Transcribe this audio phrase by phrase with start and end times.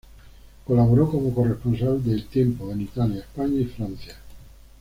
[0.65, 4.15] Colaboró como corresponsal de "El Tiempo" en Italia, España y Francia.